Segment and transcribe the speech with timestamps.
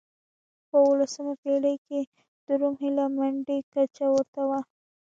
[0.69, 1.99] په اولسمه پېړۍ کې
[2.45, 4.51] د روم هیله مندۍ کچه ورته و.